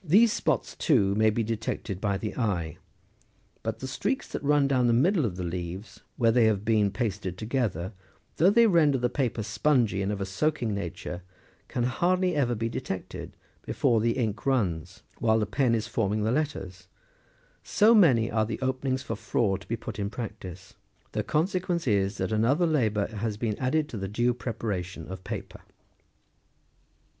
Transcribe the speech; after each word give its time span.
191 0.03 0.27
spots, 0.29 0.75
too, 0.77 1.13
may 1.13 1.29
be 1.29 1.43
detected 1.43 2.01
by 2.01 2.17
the 2.17 2.35
eye; 2.35 2.75
but 3.61 3.77
the 3.77 3.87
streaks 3.87 4.27
that 4.27 4.41
run 4.41 4.67
down 4.67 4.87
the 4.87 4.93
middle 4.93 5.25
of 5.25 5.35
the 5.35 5.43
leaves 5.43 6.01
where 6.17 6.31
they 6.31 6.45
have 6.45 6.65
been 6.65 6.89
pasted 6.89 7.37
together, 7.37 7.93
though 8.37 8.49
they 8.49 8.65
render 8.65 8.97
the 8.97 9.11
paper 9.11 9.43
spongy 9.43 10.01
and 10.01 10.11
of 10.11 10.19
a 10.19 10.25
soaking 10.25 10.73
nature, 10.73 11.21
can 11.67 11.83
hardly 11.83 12.33
ever 12.35 12.55
be 12.55 12.67
detected 12.67 13.37
before 13.61 14.01
the 14.01 14.13
ink 14.13 14.43
runs, 14.47 15.03
while 15.19 15.37
the 15.37 15.45
pen 15.45 15.75
is 15.75 15.85
forming 15.85 16.23
the 16.23 16.31
letters; 16.31 16.87
so 17.61 17.93
many 17.93 18.31
are 18.31 18.47
the 18.47 18.59
openings 18.59 19.03
for 19.03 19.15
fraud 19.15 19.61
to 19.61 19.67
be 19.67 19.77
put 19.77 19.99
in 19.99 20.09
practice. 20.09 20.73
The 21.11 21.21
consequence 21.21 21.85
is, 21.87 22.17
that 22.17 22.31
another 22.31 22.65
labour 22.65 23.05
has 23.17 23.37
been 23.37 23.55
added 23.59 23.87
to 23.89 23.97
the 23.97 24.07
due 24.07 24.33
preparation 24.33 25.07
of 25.07 25.23
paper. 25.23 25.61